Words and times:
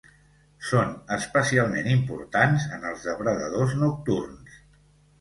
Són 0.69 0.95
especialment 1.17 1.91
importants 1.97 2.67
en 2.79 2.91
els 2.95 3.09
depredadors 3.13 3.81
nocturns. 3.87 4.61